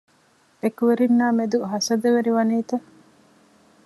[0.61, 2.75] އެކުވެރިންނާ މެދު ހަސަދަވެރި ވަނީތަ؟